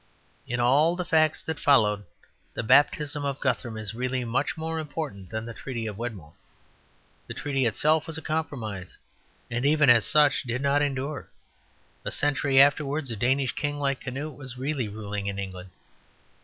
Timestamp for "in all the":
0.47-1.05